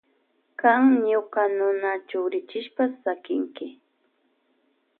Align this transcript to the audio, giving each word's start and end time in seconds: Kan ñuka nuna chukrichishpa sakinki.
Kan 0.59 0.83
ñuka 1.09 1.41
nuna 1.57 1.91
chukrichishpa 2.07 2.83
sakinki. 3.03 3.67